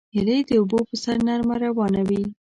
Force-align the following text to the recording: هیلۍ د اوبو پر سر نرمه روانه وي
هیلۍ 0.15 0.39
د 0.47 0.51
اوبو 0.59 0.79
پر 0.87 0.97
سر 1.03 1.17
نرمه 1.27 1.55
روانه 1.65 2.01
وي 2.09 2.23